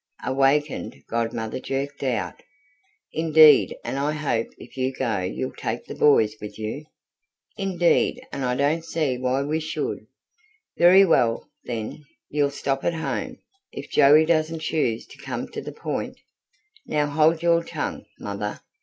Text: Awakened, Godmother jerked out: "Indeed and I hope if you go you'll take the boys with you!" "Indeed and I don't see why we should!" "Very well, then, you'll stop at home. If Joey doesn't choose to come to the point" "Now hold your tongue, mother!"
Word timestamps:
Awakened, 0.25 0.95
Godmother 1.07 1.59
jerked 1.59 2.01
out: 2.01 2.41
"Indeed 3.13 3.75
and 3.83 3.99
I 3.99 4.13
hope 4.13 4.47
if 4.57 4.75
you 4.75 4.91
go 4.91 5.19
you'll 5.19 5.53
take 5.55 5.85
the 5.85 5.93
boys 5.93 6.33
with 6.41 6.57
you!" 6.57 6.85
"Indeed 7.55 8.19
and 8.31 8.43
I 8.43 8.55
don't 8.55 8.83
see 8.83 9.19
why 9.19 9.43
we 9.43 9.59
should!" 9.59 10.07
"Very 10.75 11.05
well, 11.05 11.51
then, 11.65 12.03
you'll 12.31 12.49
stop 12.49 12.83
at 12.83 12.95
home. 12.95 13.37
If 13.71 13.91
Joey 13.91 14.25
doesn't 14.25 14.61
choose 14.61 15.05
to 15.05 15.19
come 15.21 15.47
to 15.49 15.61
the 15.61 15.71
point" 15.71 16.17
"Now 16.87 17.05
hold 17.05 17.43
your 17.43 17.63
tongue, 17.63 18.05
mother!" 18.17 18.59